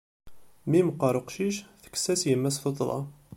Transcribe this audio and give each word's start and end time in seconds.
Mi 0.69 0.79
meqqer 0.87 1.13
uqcic, 1.19 1.57
tekkes-as 1.81 2.21
yemma-s 2.29 2.57
tuṭṭḍa. 2.63 2.99